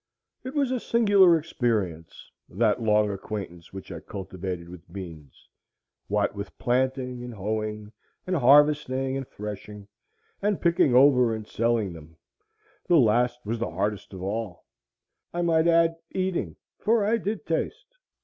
It 0.43 0.55
was 0.55 0.71
a 0.71 0.79
singular 0.79 1.37
experience 1.37 2.31
that 2.49 2.81
long 2.81 3.11
acquaintance 3.11 3.71
which 3.71 3.91
I 3.91 3.99
cultivated 3.99 4.67
with 4.67 4.91
beans, 4.91 5.47
what 6.07 6.33
with 6.33 6.57
planting, 6.57 7.23
and 7.23 7.35
hoeing, 7.35 7.91
and 8.25 8.35
harvesting, 8.35 9.15
and 9.15 9.27
threshing, 9.27 9.87
and 10.41 10.59
picking 10.59 10.95
over 10.95 11.35
and 11.35 11.45
selling 11.47 11.93
them,—the 11.93 12.97
last 12.97 13.45
was 13.45 13.59
the 13.59 13.69
hardest 13.69 14.11
of 14.11 14.23
all,—I 14.23 15.43
might 15.43 15.67
add 15.67 15.97
eating, 16.09 16.55
for 16.79 17.05
I 17.05 17.17
did 17.17 17.45
taste. 17.45 17.97